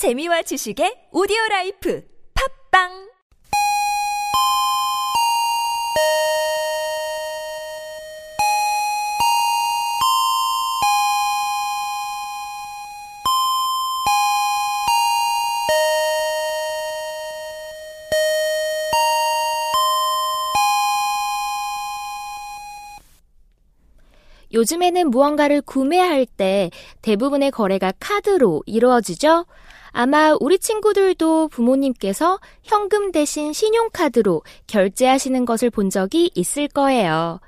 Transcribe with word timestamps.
재미와 0.00 0.40
지식의 0.48 1.12
오디오 1.12 1.36
라이프. 1.50 2.00
팝빵 2.32 3.09
요즘에는 24.52 25.10
무언가를 25.10 25.60
구매할 25.62 26.26
때 26.26 26.70
대부분의 27.02 27.50
거래가 27.50 27.92
카드로 27.98 28.62
이루어지죠? 28.66 29.46
아마 29.92 30.36
우리 30.38 30.58
친구들도 30.58 31.48
부모님께서 31.48 32.38
현금 32.62 33.12
대신 33.12 33.52
신용카드로 33.52 34.42
결제하시는 34.66 35.44
것을 35.44 35.70
본 35.70 35.90
적이 35.90 36.30
있을 36.34 36.68
거예요. 36.68 37.40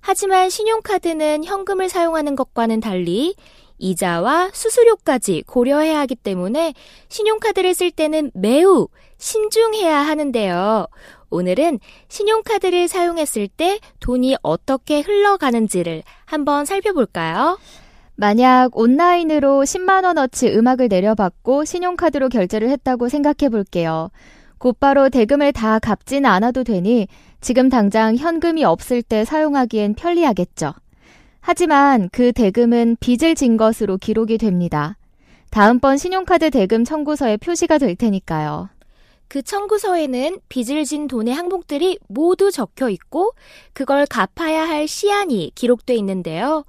하지만 0.00 0.50
신용카드는 0.50 1.44
현금을 1.44 1.88
사용하는 1.88 2.36
것과는 2.36 2.80
달리 2.80 3.34
이자와 3.78 4.50
수수료까지 4.52 5.44
고려해야 5.46 5.98
하기 6.00 6.14
때문에 6.14 6.74
신용카드를 7.08 7.74
쓸 7.74 7.90
때는 7.90 8.30
매우 8.34 8.88
신중해야 9.18 9.98
하는데요. 9.98 10.86
오늘은 11.30 11.80
신용카드를 12.08 12.88
사용했을 12.88 13.48
때 13.48 13.78
돈이 14.00 14.36
어떻게 14.42 15.00
흘러가는지를 15.00 16.02
한번 16.24 16.64
살펴볼까요? 16.64 17.58
만약 18.14 18.76
온라인으로 18.76 19.62
10만원어치 19.62 20.54
음악을 20.56 20.88
내려받고 20.88 21.64
신용카드로 21.64 22.30
결제를 22.30 22.70
했다고 22.70 23.08
생각해 23.08 23.50
볼게요. 23.50 24.10
곧바로 24.58 25.10
대금을 25.10 25.52
다 25.52 25.78
갚지는 25.78 26.24
않아도 26.30 26.64
되니 26.64 27.08
지금 27.40 27.68
당장 27.68 28.16
현금이 28.16 28.64
없을 28.64 29.02
때 29.02 29.24
사용하기엔 29.24 29.94
편리하겠죠. 29.94 30.72
하지만 31.40 32.08
그 32.10 32.32
대금은 32.32 32.96
빚을 32.98 33.34
진 33.34 33.56
것으로 33.56 33.98
기록이 33.98 34.38
됩니다. 34.38 34.96
다음번 35.50 35.96
신용카드 35.96 36.50
대금 36.50 36.84
청구서에 36.84 37.36
표시가 37.36 37.78
될 37.78 37.94
테니까요. 37.94 38.68
그 39.28 39.42
청구서에는 39.42 40.38
빚을 40.48 40.84
진 40.84 41.08
돈의 41.08 41.34
항목들이 41.34 41.98
모두 42.08 42.50
적혀 42.50 42.88
있고 42.90 43.32
그걸 43.72 44.06
갚아야 44.06 44.68
할 44.68 44.86
시한이 44.88 45.52
기록돼 45.54 45.94
있는데요. 45.96 46.64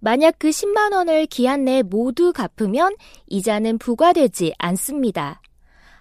만약 0.00 0.36
그 0.38 0.50
10만 0.50 0.92
원을 0.92 1.26
기한 1.26 1.64
내에 1.64 1.82
모두 1.82 2.32
갚으면 2.32 2.94
이자는 3.26 3.78
부과되지 3.78 4.54
않습니다. 4.58 5.40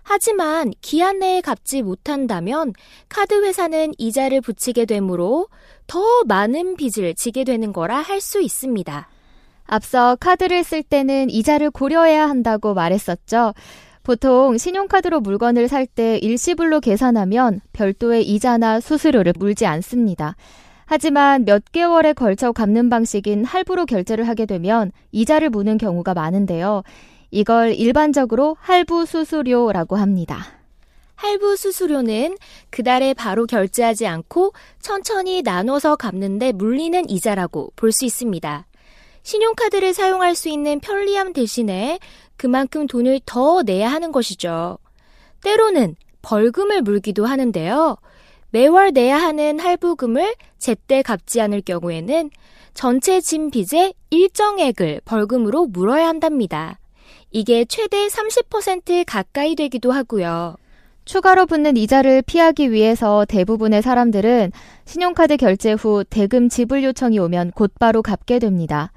하지만 0.03 0.71
기한 0.79 1.19
내에 1.19 1.41
갚지 1.41 1.81
못한다면 1.81 2.71
카드 3.09 3.43
회사는 3.43 3.91
이자를 3.97 4.39
붙이게 4.39 4.85
되므로 4.85 5.47
더 5.85 6.23
많은 6.25 6.77
빚을 6.77 7.15
지게 7.15 7.43
되는 7.43 7.73
거라 7.73 7.97
할 7.97 8.21
수 8.21 8.41
있습니다. 8.41 9.09
앞서 9.65 10.15
카드를 10.15 10.63
쓸 10.63 10.81
때는 10.81 11.29
이자를 11.29 11.71
고려해야 11.71 12.29
한다고 12.29 12.73
말했었죠. 12.73 13.53
보통 14.07 14.57
신용카드로 14.57 15.19
물건을 15.19 15.67
살 15.67 15.85
때 15.85 16.17
일시불로 16.17 16.79
계산하면 16.79 17.59
별도의 17.73 18.23
이자나 18.23 18.79
수수료를 18.79 19.33
물지 19.37 19.65
않습니다. 19.65 20.37
하지만 20.85 21.43
몇 21.43 21.63
개월에 21.73 22.13
걸쳐 22.13 22.53
갚는 22.53 22.89
방식인 22.89 23.43
할부로 23.43 23.85
결제를 23.85 24.25
하게 24.25 24.45
되면 24.45 24.93
이자를 25.11 25.49
무는 25.49 25.77
경우가 25.77 26.13
많은데요. 26.13 26.83
이걸 27.31 27.73
일반적으로 27.73 28.55
할부 28.61 29.05
수수료라고 29.05 29.97
합니다. 29.97 30.45
할부 31.15 31.57
수수료는 31.57 32.37
그달에 32.69 33.13
바로 33.13 33.45
결제하지 33.45 34.07
않고 34.07 34.53
천천히 34.79 35.41
나눠서 35.41 35.97
갚는데 35.97 36.53
물리는 36.53 37.09
이자라고 37.09 37.73
볼 37.75 37.91
수 37.91 38.05
있습니다. 38.05 38.67
신용카드를 39.23 39.93
사용할 39.93 40.35
수 40.35 40.47
있는 40.47 40.79
편리함 40.79 41.33
대신에 41.33 41.99
그만큼 42.37 42.87
돈을 42.87 43.19
더 43.25 43.63
내야 43.63 43.91
하는 43.91 44.11
것이죠. 44.11 44.77
때로는 45.43 45.95
벌금을 46.21 46.81
물기도 46.81 47.25
하는데요. 47.25 47.97
매월 48.51 48.91
내야 48.93 49.17
하는 49.17 49.59
할부금을 49.59 50.35
제때 50.57 51.01
갚지 51.01 51.41
않을 51.41 51.61
경우에는 51.61 52.29
전체 52.73 53.19
진 53.21 53.51
빚의 53.51 53.93
일정액을 54.09 55.01
벌금으로 55.03 55.65
물어야 55.65 56.07
한답니다. 56.07 56.79
이게 57.31 57.65
최대 57.65 58.07
30% 58.07 59.03
가까이 59.05 59.55
되기도 59.55 59.91
하고요. 59.91 60.55
추가로 61.05 61.45
붙는 61.45 61.77
이자를 61.77 62.21
피하기 62.21 62.71
위해서 62.71 63.25
대부분의 63.25 63.81
사람들은 63.81 64.51
신용카드 64.85 65.37
결제 65.37 65.71
후 65.71 66.03
대금 66.09 66.49
지불 66.49 66.83
요청이 66.83 67.17
오면 67.19 67.51
곧바로 67.51 68.01
갚게 68.01 68.39
됩니다. 68.39 68.91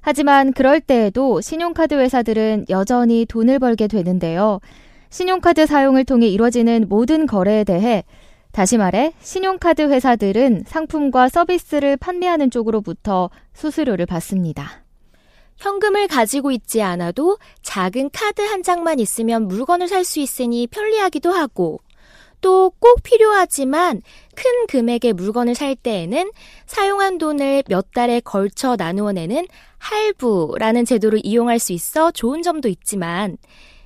하지만 0.00 0.52
그럴 0.52 0.80
때에도 0.80 1.40
신용카드 1.40 1.94
회사들은 1.94 2.66
여전히 2.70 3.26
돈을 3.26 3.58
벌게 3.58 3.86
되는데요. 3.86 4.60
신용카드 5.10 5.66
사용을 5.66 6.04
통해 6.04 6.28
이루어지는 6.28 6.86
모든 6.88 7.26
거래에 7.26 7.64
대해 7.64 8.04
다시 8.52 8.78
말해 8.78 9.12
신용카드 9.20 9.82
회사들은 9.82 10.64
상품과 10.66 11.28
서비스를 11.28 11.96
판매하는 11.96 12.50
쪽으로부터 12.50 13.30
수수료를 13.52 14.06
받습니다. 14.06 14.84
현금을 15.58 16.08
가지고 16.08 16.50
있지 16.50 16.80
않아도 16.82 17.38
작은 17.62 18.10
카드 18.12 18.40
한 18.40 18.62
장만 18.62 18.98
있으면 18.98 19.46
물건을 19.46 19.88
살 19.88 20.04
수 20.04 20.18
있으니 20.20 20.66
편리하기도 20.66 21.30
하고 21.30 21.80
또 22.40 22.70
꼭 22.80 23.02
필요하지만 23.02 24.02
큰 24.34 24.66
금액의 24.68 25.12
물건을 25.12 25.54
살 25.54 25.76
때에는 25.76 26.30
사용한 26.66 27.18
돈을 27.18 27.64
몇 27.68 27.92
달에 27.92 28.20
걸쳐 28.20 28.76
나누어 28.76 29.12
내는 29.12 29.46
할부라는 29.78 30.84
제도를 30.84 31.20
이용할 31.22 31.58
수 31.58 31.72
있어 31.72 32.10
좋은 32.10 32.42
점도 32.42 32.68
있지만 32.68 33.36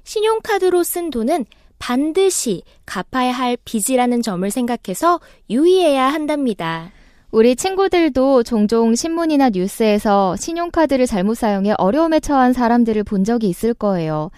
신용카드로 0.04 0.82
쓴 0.84 1.10
돈은 1.10 1.44
반드시 1.78 2.62
갚아야 2.86 3.32
할 3.32 3.56
빚이라는 3.64 4.22
점을 4.22 4.48
생각해서 4.50 5.20
유의해야 5.50 6.06
한답니다. 6.06 6.90
우리 7.30 7.56
친구들도 7.56 8.44
종종 8.44 8.94
신문이나 8.94 9.50
뉴스에서 9.50 10.36
신용카드를 10.36 11.06
잘못 11.06 11.34
사용해 11.34 11.74
어려움에 11.78 12.20
처한 12.20 12.52
사람들을 12.52 13.02
본 13.04 13.24
적이 13.24 13.48
있을 13.48 13.74
거예요. 13.74 14.30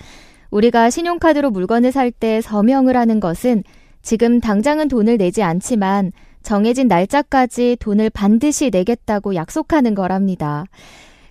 우리가 0.50 0.88
신용카드로 0.90 1.50
물건을 1.50 1.92
살 1.92 2.10
때 2.10 2.40
서명을 2.40 2.96
하는 2.96 3.20
것은 3.20 3.64
지금 4.06 4.38
당장은 4.38 4.86
돈을 4.86 5.18
내지 5.18 5.42
않지만 5.42 6.12
정해진 6.44 6.86
날짜까지 6.86 7.76
돈을 7.80 8.08
반드시 8.10 8.70
내겠다고 8.70 9.34
약속하는 9.34 9.96
거랍니다. 9.96 10.64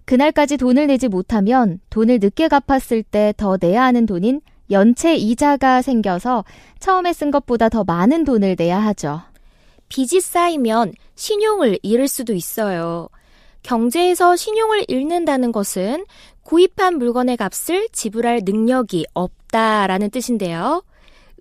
그날까지 0.04 0.58
돈을 0.58 0.88
내지 0.88 1.08
못하면 1.08 1.80
돈을 1.90 2.20
늦게 2.22 2.50
갚았을 2.50 3.04
때 3.04 3.34
더 3.38 3.58
내야 3.58 3.84
하는 3.84 4.06
돈인 4.06 4.42
연체 4.72 5.16
이자가 5.16 5.82
생겨서 5.82 6.44
처음에 6.80 7.14
쓴 7.14 7.32
것보다 7.32 7.70
더 7.70 7.86
많은 7.86 8.26
돈을 8.26 8.58
내야 8.60 8.78
하죠. 8.80 9.22
빚이 9.88 10.20
쌓이면 10.20 10.92
신용을 11.16 11.80
잃을 11.82 12.10
수도 12.10 12.34
있어요. 12.34 13.08
경제에서 13.64 14.36
신용을 14.36 14.84
잃는다는 14.90 15.54
것은 15.54 16.06
구입한 16.44 16.98
물건의 16.98 17.38
값을 17.38 17.88
지불할 17.94 18.42
능력이 18.44 19.06
없다라는 19.14 20.10
뜻인데요. 20.10 20.84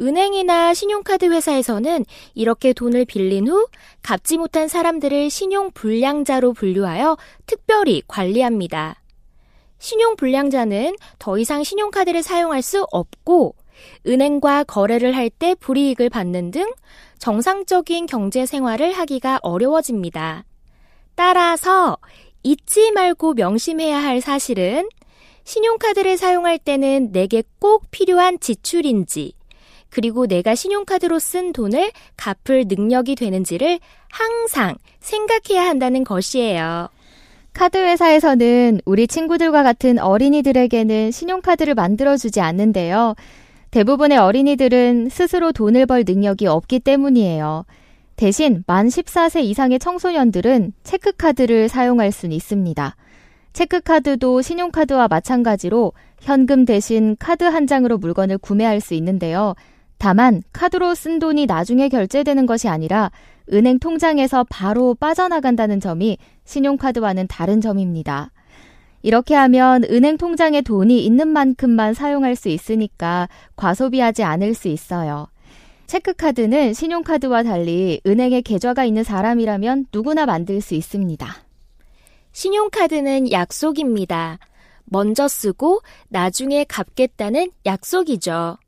은행이나 0.01 0.75
신용카드 0.75 1.27
회사에서는 1.27 2.05
이렇게 2.35 2.73
돈을 2.73 3.05
빌린 3.05 3.49
후 3.49 3.67
갚지 4.03 4.39
못한 4.39 4.69
사람들을 4.69 5.31
신용불량자로 5.31 6.53
분류하여 6.53 7.17
특별히 7.47 8.03
관리합니다. 8.07 9.01
신용불량자는 9.79 10.97
더 11.19 11.39
이상 11.39 11.63
신용카드를 11.63 12.23
사용할 12.23 12.63
수 12.63 12.87
없고 12.91 13.55
은행과 14.07 14.65
거래를 14.65 15.15
할 15.17 15.31
때 15.31 15.55
불이익을 15.55 16.09
받는 16.09 16.51
등 16.51 16.73
정상적인 17.19 18.07
경제 18.07 18.47
생활을 18.47 18.93
하기가 18.93 19.41
어려워집니다. 19.43 20.45
따라서 21.15 21.99
잊지 22.43 22.93
말고 22.93 23.35
명심해야 23.35 24.03
할 24.03 24.21
사실은 24.21 24.89
신용카드를 25.45 26.17
사용할 26.17 26.59
때는 26.59 27.13
내게 27.13 27.43
꼭 27.59 27.91
필요한 27.91 28.39
지출인지 28.41 29.33
그리고 29.95 30.27
내가 30.27 30.57
신용카드로 30.57 31.21
쓴 31.21 31.53
돈을 31.53 31.93
갚을 32.17 32.65
능력이 32.67 33.15
되는지를 33.15 33.79
항상 34.11 34.75
생각해야 34.99 35.69
한다는 35.69 36.03
것이에요. 36.03 36.89
카드 37.53 37.79
회사에서는 37.79 38.81
우리 38.87 39.07
친구들과 39.07 39.63
같은 39.63 40.01
어린이들에게는 40.01 41.13
신용카드를 41.13 41.77
만들어주지 41.77 42.41
않는데요. 42.41 43.15
대부분의 43.71 44.19
어린이들은 44.19 45.11
스스로 45.11 45.53
돈을 45.53 45.87
벌 45.87 46.03
능력이 46.05 46.49
없기 46.49 46.81
때문이에요. 46.81 47.65
대신 48.17 48.65
만 48.67 48.89
14세 48.89 49.45
이상의 49.45 49.79
청소년들은 49.79 50.73
체크카드를 50.83 51.69
사용할 51.69 52.11
수는 52.11 52.35
있습니다. 52.35 52.97
체크카드도 53.53 54.43
신용카드와 54.43 55.07
마찬가지로 55.07 55.93
현금 56.21 56.65
대신 56.65 57.15
카드 57.21 57.45
한 57.45 57.69
장으로 57.69 57.99
물건을 57.99 58.39
구매할 58.39 58.81
수 58.81 58.95
있는데요. 58.95 59.55
다만 60.05 60.43
카드로 60.53 60.95
쓴 60.95 61.19
돈이 61.19 61.47
나중에 61.47 61.89
결제되는 61.89 62.45
것이 62.45 62.69
아니라 62.69 63.11
은행 63.51 63.79
통장에서 63.79 64.45
바로 64.51 64.95
빠져나간다는 64.95 65.81
점이 65.81 66.19
신용카드와는 66.45 67.27
다른 67.27 67.63
점입니다. 67.63 68.31
이렇게 69.01 69.35
하면 69.35 69.83
은행 69.85 70.19
통장에 70.19 70.61
돈이 70.61 71.03
있는 71.03 71.29
만큼만 71.29 71.95
사용할 71.95 72.37
수 72.37 72.51
있으니까 72.51 73.31
과소비하지 73.57 74.25
않을 74.25 74.53
수 74.53 74.69
있어요. 74.69 75.29
체크카드는 75.87 76.75
신용카드와 76.75 77.43
달리 77.43 78.03
은행에 78.07 78.43
계좌가 78.43 78.85
있는 78.85 79.05
사람이라면 79.05 79.87
누구나 79.91 80.27
만들 80.27 80.61
수 80.61 80.75
있습니다. 80.75 81.35
신용카드는 82.33 83.33
약속입니다. 83.33 84.39
먼저 84.85 85.29
쓰고 85.29 85.81
나중에 86.11 86.65
갚겠다는 86.65 87.53
약속이죠. 87.65 88.59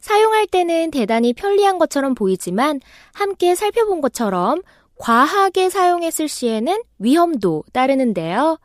사용할 0.00 0.46
때는 0.46 0.90
대단히 0.90 1.32
편리한 1.32 1.78
것처럼 1.78 2.14
보이지만 2.14 2.80
함께 3.12 3.54
살펴본 3.54 4.00
것처럼 4.00 4.62
과하게 4.96 5.70
사용했을 5.70 6.28
시에는 6.28 6.82
위험도 6.98 7.64
따르는데요. 7.72 8.58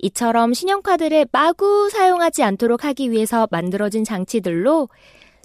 이처럼 0.00 0.54
신용카드를 0.54 1.26
마구 1.32 1.90
사용하지 1.90 2.42
않도록 2.42 2.84
하기 2.84 3.10
위해서 3.10 3.48
만들어진 3.50 4.04
장치들로 4.04 4.88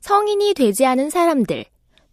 성인이 0.01 0.53
되지 0.53 0.85
않은 0.85 1.09
사람들, 1.09 1.65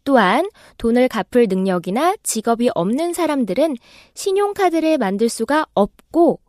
또한 0.05 0.49
돈을 0.79 1.09
갚을 1.09 1.47
능력이나 1.49 2.17
직업이 2.23 2.71
없는 2.75 3.13
사람들은 3.13 3.77
신용카드를 4.15 4.99
만들 4.99 5.29
수가 5.29 5.67
없고 5.75 6.41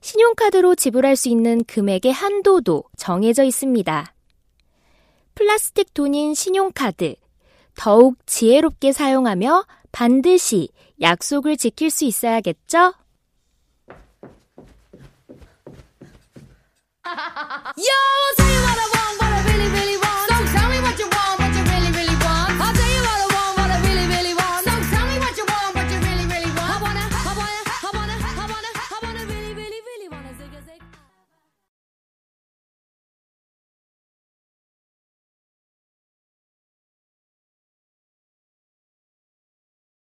신용카드로 0.00 0.74
지불할 0.74 1.16
수 1.16 1.28
있는 1.28 1.64
금액의 1.64 2.12
한도도 2.12 2.84
정해져 2.96 3.44
있습니다. 3.44 4.14
플라스틱 5.40 5.94
돈인 5.94 6.34
신용카드. 6.34 7.14
더욱 7.74 8.18
지혜롭게 8.26 8.92
사용하며 8.92 9.64
반드시 9.90 10.68
약속을 11.00 11.56
지킬 11.56 11.88
수 11.88 12.04
있어야겠죠? 12.04 12.92